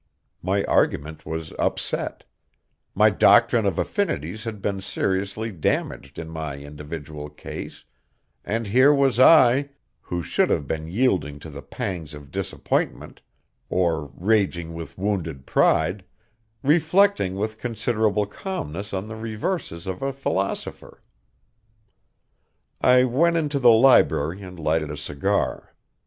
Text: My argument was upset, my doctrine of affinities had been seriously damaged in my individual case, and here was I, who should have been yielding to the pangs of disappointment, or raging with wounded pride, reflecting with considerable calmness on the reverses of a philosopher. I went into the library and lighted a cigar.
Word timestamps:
My 0.41 0.63
argument 0.63 1.27
was 1.27 1.53
upset, 1.59 2.23
my 2.95 3.11
doctrine 3.11 3.67
of 3.67 3.77
affinities 3.77 4.45
had 4.45 4.59
been 4.59 4.81
seriously 4.81 5.51
damaged 5.51 6.17
in 6.17 6.27
my 6.27 6.57
individual 6.57 7.29
case, 7.29 7.83
and 8.43 8.65
here 8.65 8.91
was 8.91 9.19
I, 9.19 9.69
who 10.01 10.23
should 10.23 10.49
have 10.49 10.65
been 10.65 10.87
yielding 10.87 11.37
to 11.41 11.51
the 11.51 11.61
pangs 11.61 12.15
of 12.15 12.31
disappointment, 12.31 13.21
or 13.69 14.07
raging 14.15 14.73
with 14.73 14.97
wounded 14.97 15.45
pride, 15.45 16.03
reflecting 16.63 17.35
with 17.35 17.59
considerable 17.59 18.25
calmness 18.25 18.93
on 18.95 19.05
the 19.05 19.15
reverses 19.15 19.85
of 19.85 20.01
a 20.01 20.11
philosopher. 20.11 21.03
I 22.81 23.03
went 23.03 23.37
into 23.37 23.59
the 23.59 23.69
library 23.69 24.41
and 24.41 24.57
lighted 24.57 24.89
a 24.89 24.97
cigar. 24.97 25.75